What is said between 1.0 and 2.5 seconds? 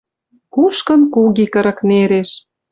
куги кырык нереш